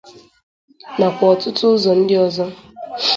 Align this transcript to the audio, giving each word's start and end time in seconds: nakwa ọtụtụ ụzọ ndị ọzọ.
nakwa 0.97 1.25
ọtụtụ 1.33 1.65
ụzọ 1.73 1.91
ndị 1.99 2.15
ọzọ. 2.25 2.45